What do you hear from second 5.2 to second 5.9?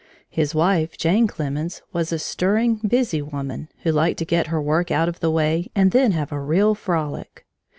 way